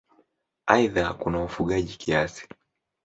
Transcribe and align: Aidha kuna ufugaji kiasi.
Aidha 0.67 1.13
kuna 1.13 1.43
ufugaji 1.43 1.97
kiasi. 1.97 2.47